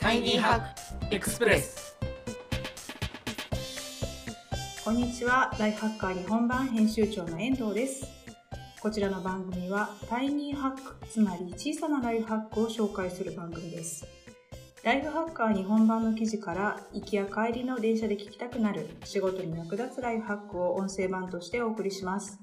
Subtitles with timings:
[0.00, 1.94] タイニーハックエクスプレス
[4.82, 5.54] こんにちは。
[5.58, 8.06] ライフハッカー日本版編集長の遠藤です。
[8.80, 14.06] こちらの番組はタイニーハックつまり小さなライフハックを紹介する番組です。
[14.82, 22.40] ライフハッカー日本版の記事から行きや帰りの電車で聞きたくなる仕事に役立つライフハックを音声版としてお送りします。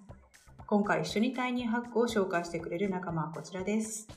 [0.68, 4.08] 今回一緒にタイニーハックを紹介してくれる仲間はこちらです。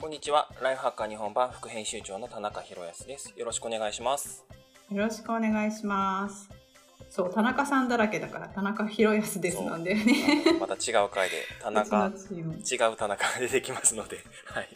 [0.00, 0.48] こんにちは。
[0.62, 3.34] ライフハッカー日本版副編集長の田中宏康です。
[3.36, 4.44] よろしくお願いします。
[4.92, 6.48] よろしくお願いします
[7.10, 14.68] そう田中さんだらけだから田中宏康ですなんだよねまた違う回で田中、違う田中が出てきますので、はい。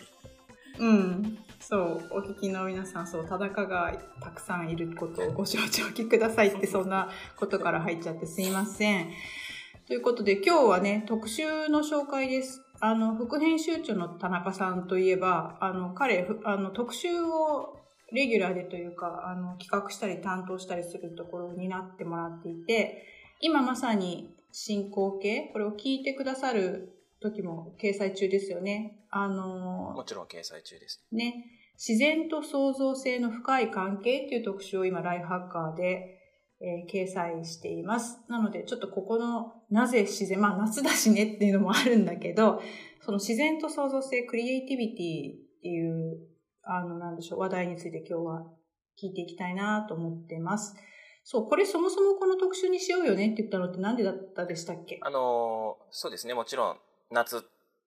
[0.80, 9.12] うん、そう、お聞きの皆さん、そう、田中がたくさんいることをご承知おきくださいって、そんなことから入っちゃってすいません。
[9.86, 12.62] ということで、今日はね、特集の紹介です。
[12.84, 17.78] あの、副編集長の田中さんといえば、あの、彼、ふあの、特集を
[18.10, 23.06] レギュラーでというか、あの、企画したり担当したりするところになってもらっていて、
[23.40, 29.06] 今まさに進行形、これを聞いてくださる時も掲載中ですよね。
[29.10, 31.04] あの、もちろん掲載中です。
[31.12, 31.46] ね、
[31.78, 36.18] 自然と創造性の深い関係っていう特集を今、ライフハッカーで、
[36.60, 38.20] えー掲載しています。
[38.28, 42.60] なので、ちょっとここの、なぜ自然、まあ夏だしねっていうのもあるんだけど、
[43.00, 46.18] その自然と創造性、クリエイティビティっていう、
[46.62, 48.42] あの、なんでしょう、話題について今日は
[49.02, 50.76] 聞いていきたいなと思ってます。
[51.24, 54.98] そう、これそもそもこの特集にしようよねって言ったのってなんでだったでしたっけ？
[55.02, 56.76] あのーそうですね、もちろん
[57.10, 57.44] 夏、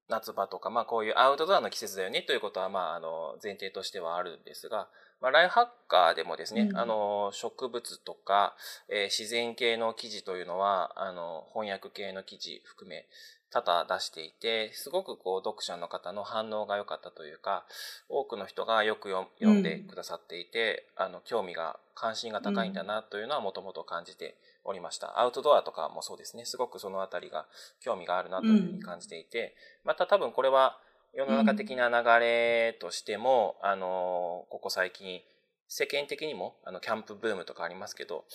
[0.10, 4.90] 夏場とか、まあこういうアウトドアの季節だよねということは、まああの、前提としてはあるんですが、
[5.22, 8.56] まあライフハッカーでもですね、うんあのー植物とか、
[8.90, 13.06] えー自然系の記事というのは、あの、翻訳系の記事含め、
[13.52, 17.66] 多々出していて、すごくこう読者の方の反応が良かったというか、
[18.10, 24.36] 多くの人がよく読読んでくださっていて、あの、興味が、関心が高いんだなというのはもともと感じて
[24.66, 25.22] おりました。
[25.22, 27.46] アウトドアとかもそうですね、すごくそのあたりが
[27.80, 30.78] 興味があるなというふうに感じていて、また多分これは
[31.16, 35.22] 世の中的な流れとしても、あの、ここ最近、
[35.68, 38.26] 世間的にも、あの、キャンプブームとかありますけど、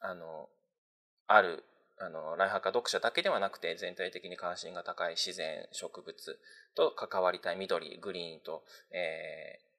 [0.00, 0.48] あの、
[1.26, 1.64] ある、
[1.98, 6.40] あの、ライフハッカー読者だけではなくて、全体的に関心が高い自然、植物
[6.74, 9.74] と関わりたい緑、グリーンと、えー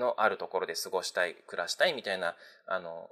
[0.00, 2.34] のあるところで過ごしたい、暮らしたいみたいな、
[2.66, 3.10] あの、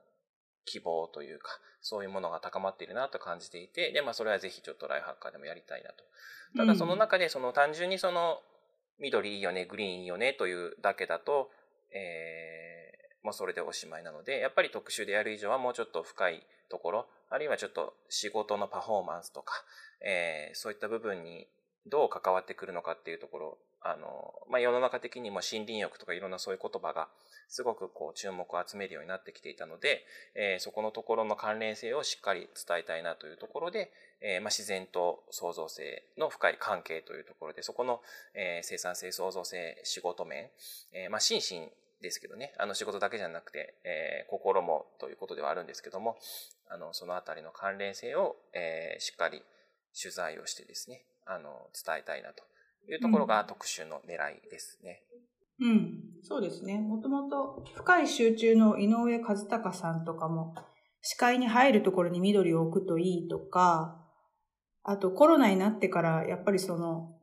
[0.65, 1.51] 希望というか、
[1.81, 6.05] そういうものが高まっているなと感じていて、で、まあそれはぜひちょっとライフハッカーでもやりたいなと。
[6.57, 8.41] ただその中でその単純にその
[9.01, 11.51] 緑いいよね、グリーンいいよねというだけだと、
[11.93, 19.55] えー、もうそれでおしまいなので、やっぱり特集でやる以上はもうちょっと深いところ、あるいはちょっと仕事のパフォーマンスとか、
[20.05, 21.47] えー、そういった部分に
[21.87, 27.09] どう関わってくるのかっていうところ、あの、まあ、世の中的にも森林浴とかいろんなそういう言葉が
[27.49, 33.91] すごくこう注目を集めるようになってきていたので、えーそこのところの関連性をしっかり伝えたいなというところで、
[34.21, 38.01] えーまあ、自然と創造性の深い関係というところで、そこの、
[38.35, 40.51] えー生産性、創造性、仕事面、
[40.93, 41.69] えーまあ、心身
[42.03, 46.17] ですけどね、あの仕事だけじゃなくて、えー心もということではあるんですけども、
[46.69, 49.43] あの、そのあたりの関連性を、えーしっかり
[50.01, 52.43] 取材をしてですね、あの、伝えたいなと。
[52.89, 55.03] いうところが特集の狙いですね。
[55.61, 56.79] うん、そうですね。
[56.79, 60.55] もともと深い集中の井上和孝さんとかも、
[61.01, 64.05] 視界に入るところに緑を置くといいとか、
[64.85, 67.15] あとコロナになってからやっぱりその、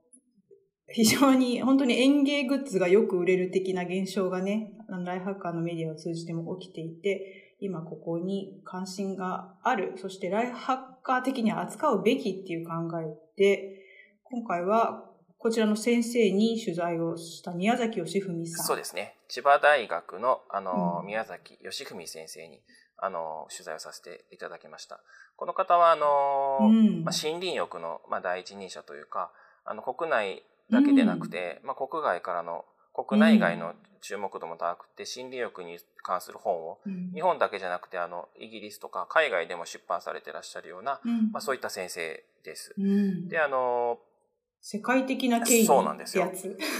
[0.87, 4.71] 非常に本当に園芸グッズがよく売れる的な現象がね、
[5.03, 13.05] ライフハッカーのメディアを通じても起きていて、今ここに関心がある、そしてライフハッカー的に扱うべきっていう考え
[13.37, 13.81] で、
[14.23, 15.09] 今回は
[15.45, 18.65] こちらの先生に取材をした宮崎義文さん。
[18.65, 19.13] そうですね。
[19.27, 22.63] 千葉大学の、あの、うん宮崎義文先生に、
[22.97, 25.01] あの、取材をさせていただきました。
[25.35, 29.31] この方は、あの、うんまあ、森林浴の、まあ、第一人者というか、
[29.65, 30.41] あの、国内
[30.71, 32.65] だけでなくて、まあ、国外からの、
[32.95, 42.73] 国内外の注目度も高くて、森林浴に関する本を、うん日本だけじゃなくて、あの、イギリスとか海外でも出版されてらっしゃるような、うんまあ、そういった先生です。
[42.79, 43.99] うんで、あの、
[44.67, 46.31] 世界的な権威そうなんですよ。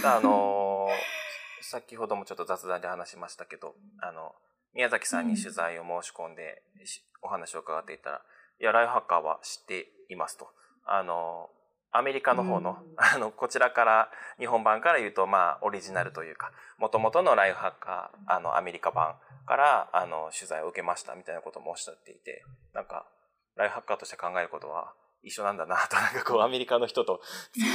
[0.04, 0.88] あの
[1.62, 4.34] 先ほどもちょっと雑談で話しましたけど、あの、
[4.74, 8.22] 宮崎さんに取材を申し込んで、しお話を伺っていたら、
[8.58, 10.52] いや、ライフハッカーは知っていますと。
[10.84, 11.48] あの、
[11.92, 12.94] アメリカの方の、うん。
[12.96, 14.10] あの、こちらから、
[14.40, 19.16] 日本版から言うと、まあ、オリジナルというか、元々のライフハッカー、あの、アメリカ版
[19.46, 23.06] から、あの、取材を受けましたみたいなこともおっしゃっていて、なんか、
[23.54, 24.92] ライフハッカーとして考えることは、
[25.26, 27.20] 一緒なんだなと、 なんかこうアメリカの人と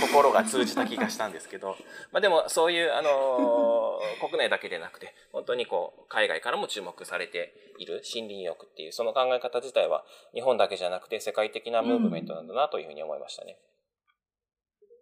[0.02, 1.76] 心が通じた気がしたんですけど、
[2.12, 13.60] まあでもそういう、あのー、国内だけでなくて、本当にこう、海外からも注目されている森林浴っていう、その考え方自体は日本だけじゃなくて世界的なムーブメントなんだなというふうに思いましたね。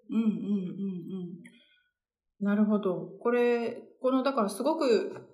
[0.10, 0.32] うんうんうんう
[2.42, 2.42] ん。
[2.42, 3.12] なるほど。
[3.22, 5.29] これ、この、だからすごく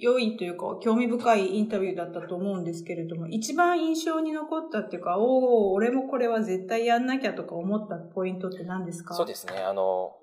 [0.00, 9.14] 良いというか、興味深いインタビューだったと思うんですけれども、一番印象に残ったっていうか、おお、俺もこれは絶対やんなきゃとか思ったポイントって何ですか？
[9.14, 9.58] そうですね。
[9.58, 10.16] あの、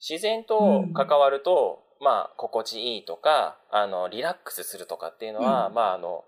[0.00, 6.24] 自然と関わると、うん、まあ、心地いいとか、あの、リラックスするとかっていうのは、うん、まあ、あの、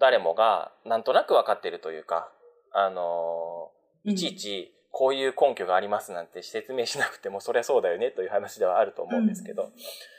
[0.00, 2.32] 誰もがなんとなく分かってるというか、
[2.72, 3.70] あの、
[4.04, 9.70] いちいちこういう根拠がありますなんて説明しなくても、そりゃそうだよねという話ではあると思うんですけど、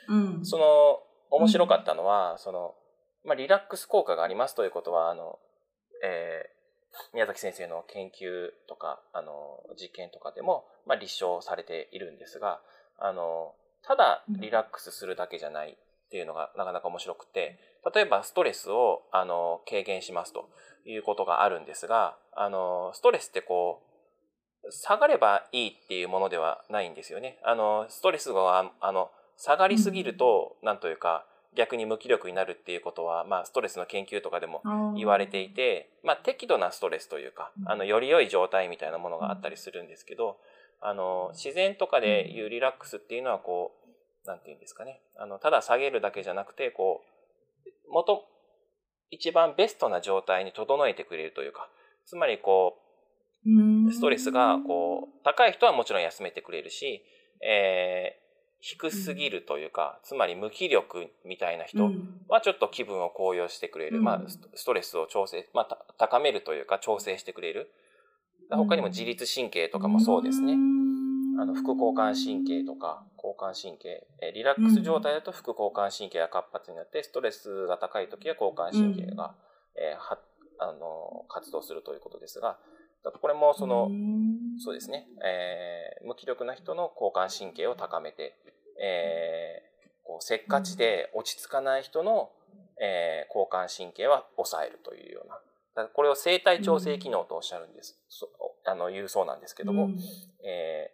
[0.08, 1.00] うん、その、
[1.36, 2.74] 面白かったのは、その、
[3.24, 5.38] まあ、リラックス効果がありますということは、あの、
[6.04, 12.60] えー、宮崎先生の研究とか、あの、実験とかでも、まあ、立証されているんですが、
[12.98, 17.58] あの、ただリラックスするだけじゃないっていうのがなかなか面白くて、
[17.94, 20.48] 例えばストレスを、あの、軽減しますと
[20.86, 23.82] いうことがあるんですが、あの、ストレスってこ
[24.64, 27.38] う、下がればいいっていうものではないんですよね。
[27.44, 31.26] あの、ストレスが、あの、下がりすぎると、なんというか、
[31.56, 34.62] 逆に無気力になるっていうことは、まあ、ストレスの研究とかでも
[34.96, 40.36] 言われていて、まあ、適度なストレスというか、あの、より良い状態みたいなものがあったりするんですけど、
[40.80, 43.72] あの、自然とかでいうリラックスっていうのは、こ
[44.24, 45.00] う、なんていうんですかね。
[45.16, 47.02] あの、ただ下げるだけじゃなくて、こ
[47.64, 48.24] う、元、
[49.10, 51.68] 一番ベストな状態に整えてくれるというか、
[52.04, 52.78] つまりこ
[53.46, 57.04] う、ストレスが、こう、高い人はもちろん休めてくれるし、
[57.42, 58.18] え
[58.64, 61.90] 低すぎるというか、つまり無気力みたいな人
[62.28, 64.22] はちょっと気分を高揚してくれる、うん、まあ、
[64.54, 67.70] ストレスを調整、まあ、高めるというか調整してくれる。
[68.48, 70.54] 他にも自律神経とかもそうですね。
[71.38, 79.34] あの、副交感神経とか、交感神経、えリラックス状態だと副交感神経が活発になって、ストレスが高い時は交感神経が、
[79.76, 80.18] えー、は、
[80.58, 82.56] あの、活動するということですが、
[83.12, 83.90] これもその、
[84.58, 88.34] そうですね、えー、無気力な人の交感神経を高めて、
[88.80, 92.30] えー、こうせっかちで落ち着かない人の、
[92.80, 95.38] えー、交感神経は抑えるというような。
[95.74, 97.98] だこれを生体調整機能とおっしゃるんです。
[98.22, 99.98] うん、あの、言うそうなんですけども、うん、
[100.46, 100.90] え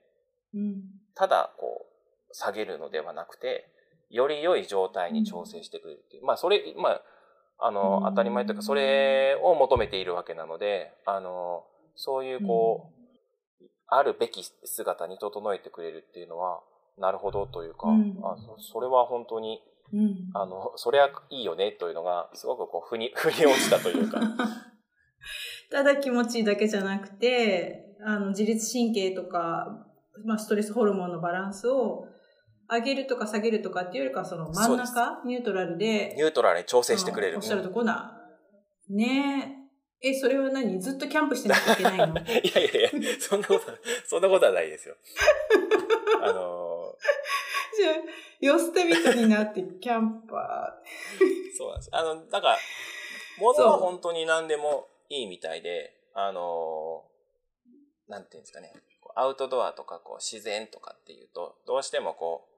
[0.54, 0.82] ーうん、
[1.14, 1.86] ただ、こ
[2.30, 3.68] う、下げるのではなくて、
[4.10, 6.24] より良い状態に調整してくれるっていう。
[6.24, 7.02] まあ、それ、まあ、
[7.58, 11.64] あの、当たり前というか、それを求めているわけなので、あの、
[12.02, 12.92] そういう、こ
[13.60, 16.60] う、あるべき姿に整えてくれるっていうのは、
[16.96, 19.60] なるほどというか、うん、あそれは本当に、
[19.92, 24.20] うん、あの、それはいいよねというのが、すごくこう、ふに、ふに落ちたというか。
[25.70, 29.86] ただ気持ちいいだけじゃなくて、あの、自律神経とか、
[30.24, 32.06] まあ、ストレスホルモンのバランスを
[32.70, 36.14] 上げるとか下げるとかっていうよりか、その真ん中、ニュートラルで。
[36.16, 37.36] ニュートラルに調整してくれる。
[37.36, 38.16] おっしゃるとこな。
[38.88, 39.59] ね
[40.02, 40.10] え。
[40.10, 40.80] え、それは何？
[40.80, 42.06] ずっとキャンプしてなきゃいけないの？
[42.06, 43.60] いやいやいや、そんなこと、
[44.06, 44.96] そんなことはないですよ。
[46.22, 46.96] あの
[47.76, 47.94] じゃあ、
[48.40, 51.56] 寄捨て人になってキャンパー。
[51.56, 51.88] そうなんです。
[51.92, 52.58] あの、なんか、
[53.38, 57.04] ものは本当に何でもいいみたいで、あの、
[58.08, 58.72] なんていうんですかね、
[59.14, 62.48] アウトドアとかこう自然とかっていうと、どうしてもこ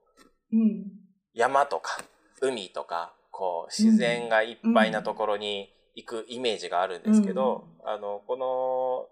[0.51, 0.85] う、うん、
[1.33, 2.03] 山とか
[2.41, 9.09] 海とか、こう自然がいっぱいなところに行くイメージがあるんですけど、うん、あの、この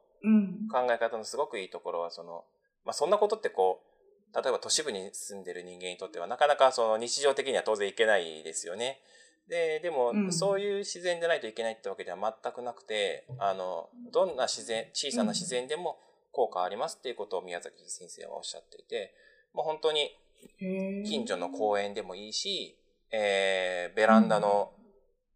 [0.71, 2.43] 考え方のすごくいいところは、その、
[2.85, 3.81] まあ、そんなことってこ
[4.33, 9.01] う、例えば都市部に住んでる人間にとってはなかなかその日常的には当然いけないですよね。
[9.47, 15.99] で、でも、そういう自然でないといけないってわけでは全くなくて、あの、どんな自然、小さな自然でも
[16.31, 19.13] 効果ありますっていうことを宮崎先生はおっしゃっていて、
[19.53, 20.15] もう本当に
[21.05, 22.77] 近所の公園でもいいし、
[23.11, 24.71] えー、ベランダの、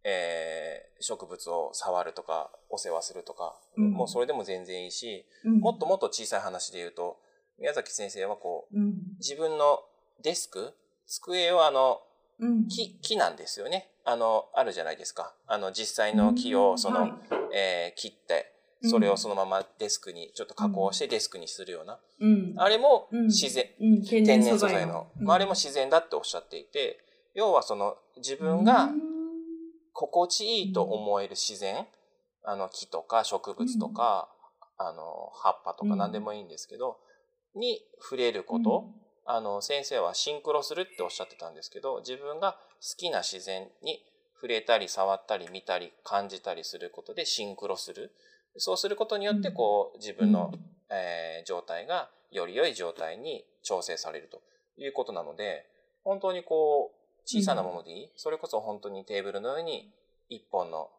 [0.07, 7.17] えー、植物を触るとか、お世話するとか、もうそれでも全然いいし、もっともっと小さい話で言うと、
[7.59, 9.79] 宮崎先生はこう、うん、自分の
[10.21, 10.73] デスク、
[11.07, 12.01] 机はあの、
[12.39, 13.89] うん、木、木なんですよね。
[14.03, 15.33] あの、あるじゃないですか。
[15.47, 17.13] あの、実際の木を、その、はい、
[17.55, 21.97] えー、切って、それをそのままデスクに、ちょっと加工してデスクにするような。
[22.19, 23.69] うん、あれも自然、
[24.07, 25.07] 天然素材の。
[25.19, 26.99] まあ、あれも自然だっておっしゃっていて、
[27.33, 28.89] 要はその、自分が
[29.95, 31.87] 心地いいと思える自然、
[32.43, 34.29] あの、木とか植物とか、
[34.77, 36.99] あの、葉っぱとか何でもいいんですけど、
[37.55, 38.89] に触れること、
[39.25, 44.03] うん、あの、先生はシンクロするっておっしゃってたんですけど、自分が好きな自然に
[44.35, 48.11] 触れたり触ったり見たり感じたりすることでシンクロする。
[48.57, 50.53] そうすることによって、こう、自分の、
[50.89, 54.41] えー状態がより良い状態に調整されると
[54.77, 55.65] いうことなので、
[56.03, 56.94] 本当にこう、
[57.25, 59.91] 小さなものでいい、それこそ本当にテーブルの上に
[60.29, 60.89] 一本の、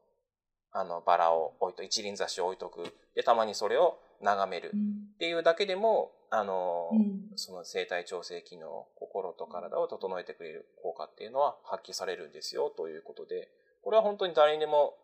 [0.72, 2.94] あの、バラを置いと、一輪挿しを置いとく。
[3.14, 4.72] で、たまにそれを眺める。
[4.74, 4.80] うん。
[5.14, 7.30] っていうだけでも、あの、うん。
[7.36, 12.70] その生体調整機能、心と体を整えてくれる効果っていうのは発揮されるんですよ。
[12.76, 13.48] ということで、
[13.82, 14.94] これは本当に誰にでも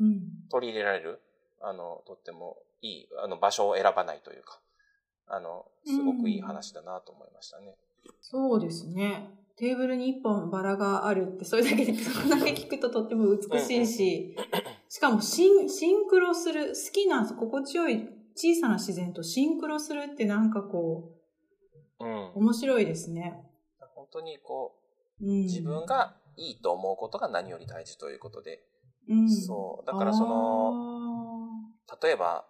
[0.00, 0.20] うん。
[0.50, 1.20] 取り入れられる、
[1.60, 4.60] あの、とってもいい、あの、場所を選ばないというか、
[5.26, 7.74] あの、すごくいい話だなと思いましたね。
[8.20, 9.30] そうですね。
[9.58, 14.36] テーブルに一本バラがあるって、それだけで、 それだけ聞くととっても美しいし、
[14.88, 21.10] しかもシンシンクロする、好きな心地よい小さな自然とシンクロするってなんかこ
[21.98, 22.32] うんう、。
[22.36, 23.44] 面白いですね。
[23.94, 24.76] 本当にこ
[25.20, 28.64] うん、う、自分がいいと思うことが何より大事ということで、
[29.08, 29.86] うん、そう。
[29.86, 31.48] だからその、
[32.00, 32.46] 例えば、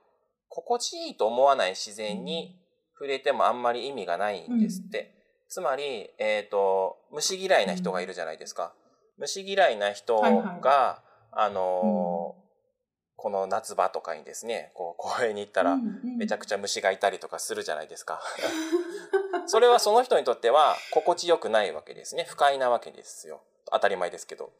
[0.50, 2.60] 心地いいと思わない自然に
[2.92, 5.17] 触れてもあんまり意味がないんですって。
[5.48, 8.74] つまり、えっ、と、虫嫌いな人がいるじゃないですか。
[9.16, 11.02] 虫嫌いな人が、はいは
[11.32, 12.48] あのー
[13.20, 15.76] この夏場とかにですね、こう公園に行ったら、
[16.18, 18.22] めちゃくちちゃ虫がいたりとかするじゃないですか。
[19.46, 22.24] それはその人にとっては心地よくないわけですね。
[22.28, 23.42] 不快なわけですよ。
[23.72, 24.52] 当たり前ですけど。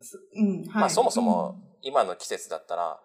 [0.00, 0.04] ゃ、
[0.34, 3.00] うんはいまあそもそも今の季節だったら、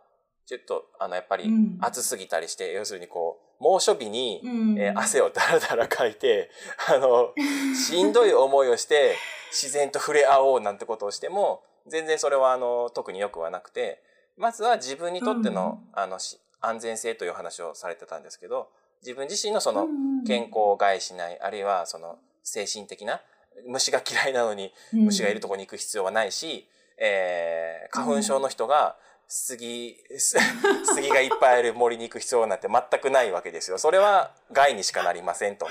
[0.48, 4.80] ちょっとあのやっぱりうん暑すぎたりして、要するにこう、猛暑日に、うん。
[4.80, 6.50] えー汗をだらだらかいて、
[6.88, 7.34] あの、
[7.76, 9.16] しんどい思いをして
[9.52, 14.02] 自然と触れ合おうなんてことをしても、全然それはあの、特に良くはなくて、
[14.38, 18.70] まずは自分にとっての、あの、し安全性という話をされてたんですけど、
[19.02, 19.88] 自分自身のその
[20.28, 23.22] 健康を害しない、あるいはその精神的な、
[23.66, 28.98] 虫が嫌いなのに虫がいるところに行く必要はないし、えー花粉症の人が
[29.30, 30.36] 杉、す
[30.96, 33.78] 杉がいっぱいある森に行く必要なんて全くないわけですよ。
[33.78, 35.68] それは害にしかなりませんと。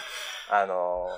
[0.50, 1.08] あの、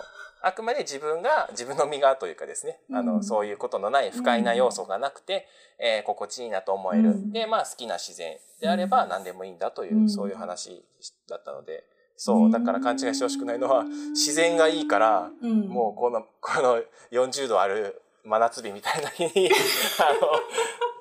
[0.42, 5.46] あくまで自分が、自分の身がというかですね、あの、うんそういうことのない不快な要素がなくて、
[5.78, 7.10] えー心地いいなと思える。
[7.10, 7.32] うん。
[7.32, 10.08] で、まあ好きな自然であれば何でもいいんだという、うん。
[10.08, 10.82] そういう話
[11.28, 11.84] だったので、
[12.16, 19.50] そう、だから勘違いしてほしくないのは、自然がいいから、うん、もうこの、この40度ある真夏日みたいな日に、
[20.00, 20.40] あの、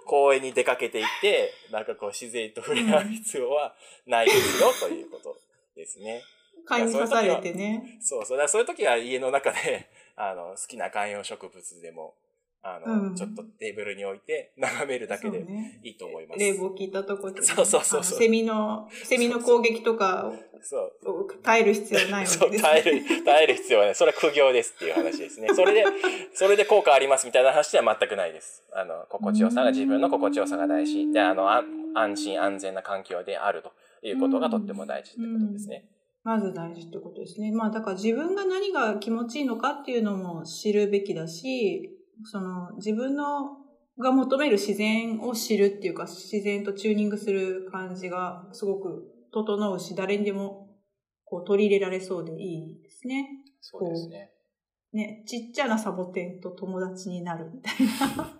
[0.09, 3.75] 公園に出かけていって、 なんかこう自然と触れ合う必要は
[4.07, 5.37] ないですよ、ということ
[5.75, 6.23] ですね。
[6.65, 7.99] 買い刺されてね。
[8.01, 8.37] そうそう。
[8.39, 12.15] だそういう時は家の中で、あの、好きな観葉植物でも、
[12.61, 16.39] あの、うんちょっとテーブルに置いて 眺めるだけでそうねいいと思います。
[16.39, 21.21] 冷房効いたところでね、そうそうそうセミの、セミの攻撃とかそう。
[21.21, 23.95] を耐える必要ないわそう、けです、耐える、耐える必要はない。
[23.95, 25.47] それは苦行ですっていう話ですね。
[25.53, 25.85] それで、
[26.33, 28.63] それで効果ありますみたいな話では全くないです。
[28.73, 31.11] あの、心地よさが、自分の心地よさが大事。
[31.11, 31.63] で、あの、あ
[31.95, 33.71] 安心安全な環境であると
[34.05, 35.85] いうことがとっても大事ってことですね。
[36.23, 37.51] まず大事ってことですね。
[37.51, 41.89] まあだから自分が何が気持ちいいのかっていうのも知るべきだし、
[42.25, 43.57] その自分の
[43.99, 50.69] が求める自然を知るっていうか、自然とチューニングする感じがすごく整うし、誰にでも
[51.25, 53.27] こう取り入れられそうでいいですね。
[53.61, 54.31] そうですね。
[54.93, 57.73] ね、ちっちゃなサボテンと友達になるみたい
[58.17, 58.39] な。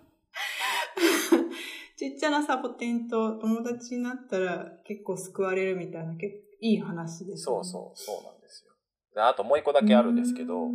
[1.96, 7.44] ちっちゃなサボテンと友達になったら結構救われるみたいな、結構いい話です、ね。
[7.44, 8.72] そうそう、そうなんですよ。
[9.14, 10.70] であともう一個だけあるんですけど、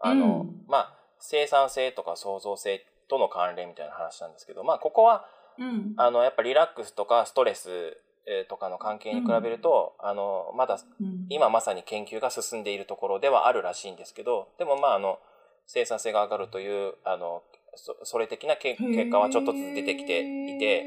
[0.00, 5.26] あの、うんまあ、生産性とか創造性との関連みたいな話なんですけど、まあ、ここは、
[5.58, 5.94] うん。
[5.96, 11.26] あの、やっぱリラックスとかストレスえーとかの関係に比べると、あの、まだうん。
[11.28, 15.18] 今まさに研究が進んでいるところではあるらしいんですけど、でもまあ、あの、
[15.66, 17.42] 生産性が上がるという、あの、
[17.74, 20.84] そそれ的なけ結果はちょっとずつ出てきていて、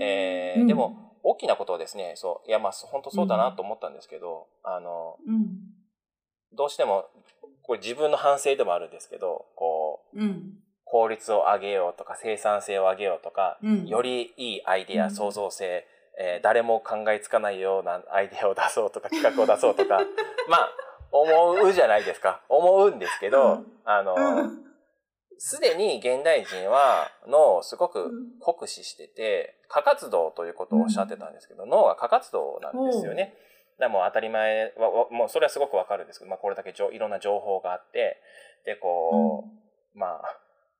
[0.00, 0.66] えーうん。
[0.66, 5.58] でも、大きなことはですね、そう、いや、まあ、本当そうだなと思ったんですけど、あの、うん。
[6.52, 7.06] どうしても、
[7.68, 10.54] これ自分の反省でもあるんですけど、こう、うん。
[10.86, 13.86] 効率を上げようとか、生産性を上げようとか、うん。
[13.86, 15.86] よりいいアイデア、うん創造性、
[16.18, 20.00] えー誰も考えつかないような アイデアを出そうとか、企画を出そうとか、
[20.48, 20.70] まあ、
[21.12, 22.40] 思うじゃないですか。
[22.48, 24.64] 思うんですけど、うんあの、うん
[25.40, 28.10] すでに現代人は脳をすごく
[28.40, 33.36] 酷使してて、過活動ということをおっしゃってたんですけど、脳は過活動なんですよね。
[33.78, 38.20] だもう当たり前は、わもうそれはすごくわかるんですけど、まあこれだけじょいろんな情報があって、
[38.64, 39.44] で、こ
[39.94, 40.22] う、まあ、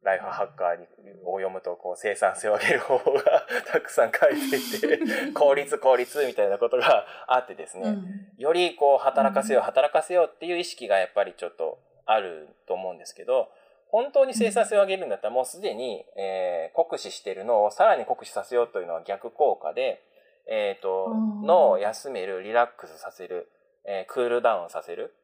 [0.02, 0.87] ライフハッカーに
[1.25, 4.99] を読むと、こう、生産性を上げる方法が たくさん書いていて、
[5.35, 7.97] 効率効率みたいなことがあってですね、
[8.37, 9.67] よりこう働かせよう、うん。
[9.67, 13.50] 働かせようっていう意識がやっぱりちょっとあると思うんですけど、
[13.88, 20.00] 本当に生産性を上げるんだったらもうすでに、えー酷使しているのをさらに酷使させようというのは逆効果で、
[20.49, 23.49] えっ、とうん、脳を休める、リラックスさせる、
[23.85, 25.14] えークールダウンさせる。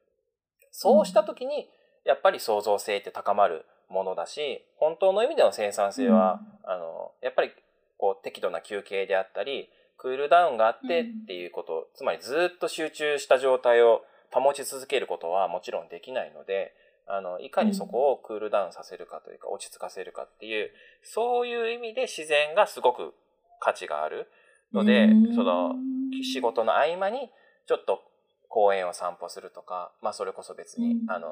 [0.71, 1.69] そうした時に、
[2.05, 7.53] やっぱり創造性って高まるものだし、本当の意味での生産性は、あの、やっぱり
[7.97, 14.03] こう適度な休憩であったり、クールダウンがあってっていうこと、つまりずっと集中した状態を
[14.33, 16.75] 保ち続けることはもちろんできないので、
[17.07, 20.71] あの、いかにそこをクールダウンさせるかというか、落ち着かせるかっていう、
[21.03, 23.15] そういう意味で自然がすごく
[23.61, 24.29] 価値がある
[24.75, 25.35] ので、うん。
[25.35, 25.75] その、
[26.23, 27.31] 仕事の合間に
[27.67, 28.03] ちょっと
[28.49, 31.11] 公園を散歩するとか、まあそれこそ別に、うん。
[31.11, 31.29] あの、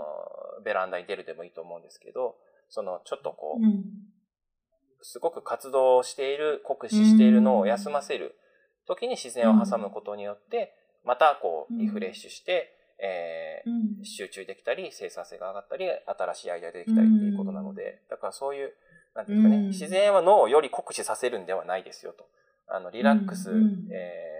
[0.64, 2.36] ベランダに出るでもいいと思うんですけど、
[2.68, 3.84] そのちょっとこう、うん。
[5.02, 8.36] すごく活動している、酷使しているのを休ませる
[8.86, 14.04] 時に自然を挟むことによって、またこう、リフレッシュして、えーうん。
[14.04, 18.72] 集中できたり、生産性が上がったり、新しいアイデアができたりっていうことなので、だからそういう、
[19.14, 19.68] なんていうんですかね、うん。
[19.68, 22.26] 自然は脳をより酷使させるんではないですよと。
[22.74, 24.32] あの、リラックス、うんうんえー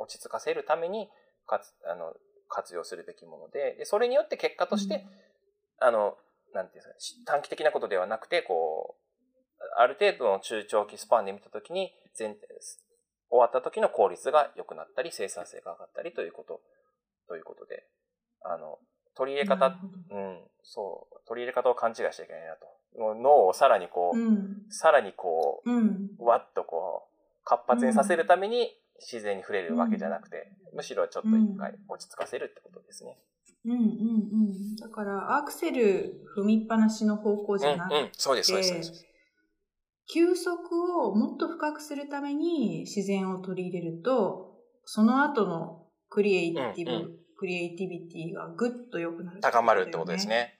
[0.00, 1.10] 落ち着かせるために、
[1.46, 2.14] かつ、あの、
[2.48, 5.04] 活用するべきもので、でそれによって結果として、
[5.80, 6.16] あの、
[6.54, 12.40] なんていうんですか、し短期的なことではなくて、こう、ある程度の中長期スパンで見たときに、全体
[13.28, 16.60] 終わった時の効率が良くなったり、生産性が上がったりということ、
[17.28, 17.84] ということで、
[18.44, 18.78] あの、
[19.14, 19.76] 取り入れ方
[20.10, 21.16] うん、そう。
[21.26, 22.66] 取り入れ方を勘違いしちゃいけないなと。
[22.98, 27.17] もう脳をさらにこう、うんさらにこうんう、わっとこう、
[27.48, 28.68] 活発にさせるために
[29.00, 33.16] 自然に触れるわけじゃなくて、むしろちょっと一回落ち着かせるってことですね。
[33.64, 34.76] うんうんうん。
[34.76, 38.68] だから、アクセル踏みっぱなしの方向じゃなくて、うん、うん、そうです、そうです。
[38.68, 39.04] そうです
[40.10, 40.50] 休息
[41.02, 50.26] をもっと深くするために自然を取り入れると、その後のクリエイティブ、うんうクリエイティビティがぐっと良くなる、高まるってことです。
[50.26, 50.58] ね。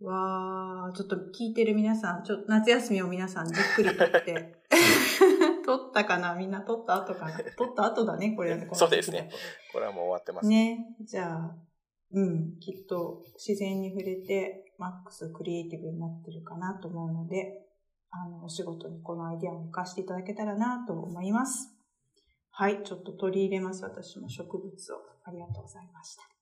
[0.00, 4.55] わー、ちょっと聞いてる皆さん、ちょっと夏休みを皆さんじっくりとって、
[5.64, 6.34] 取ったかな？
[6.34, 7.38] みんな取った後かな？
[7.56, 9.30] 取った後だね、これそうですね。
[9.72, 10.48] これはもう終わってます。
[10.48, 10.96] ね。
[11.00, 11.56] じゃあ、
[12.12, 17.66] うん、きっと自然に触れて、マックスクリエイティブになってるかなと思うので、
[18.10, 21.72] あの、お仕事にこのアイディアも活かしていただけたらなと思います。
[22.50, 23.82] はい、ちょっと取り入れます。
[23.82, 24.96] 私も植物を。
[25.24, 26.35] ありがとうございました。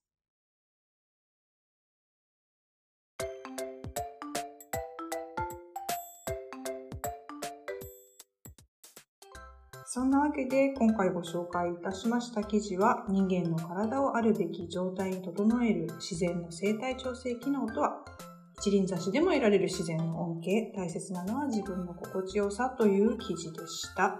[9.94, 18.00] そんなわけで今回ご紹介いたしました記事は人間の体をあるべき状態に整える自然の生態調整機能とは
[18.59, 24.18] 一輪挿しでも得られる自然の恩恵大切なのは自分の心地よさという記事でした、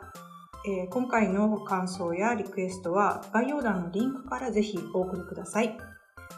[0.65, 5.77] えー今回の感想やリクエストは概要欄のリンクからぜひお送りください。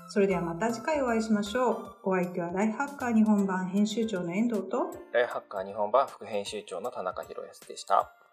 [0.09, 1.97] それではまた次回お会いしましょう。
[2.05, 8.26] お相手はライフハッカー日本版編集長の遠藤とライフハッカー日本版副編集長の田中宏康でした。